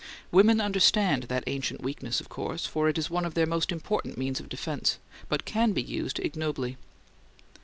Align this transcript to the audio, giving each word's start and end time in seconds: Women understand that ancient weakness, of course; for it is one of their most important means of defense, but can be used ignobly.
Women 0.31 0.59
understand 0.59 1.25
that 1.25 1.43
ancient 1.45 1.81
weakness, 1.83 2.19
of 2.19 2.27
course; 2.27 2.65
for 2.65 2.89
it 2.89 2.97
is 2.97 3.11
one 3.11 3.23
of 3.23 3.35
their 3.35 3.45
most 3.45 3.71
important 3.71 4.17
means 4.17 4.39
of 4.39 4.49
defense, 4.49 4.97
but 5.29 5.45
can 5.45 5.73
be 5.73 5.83
used 5.83 6.17
ignobly. 6.17 6.77